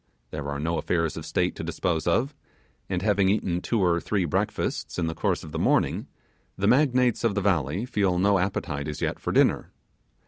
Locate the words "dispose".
1.63-2.07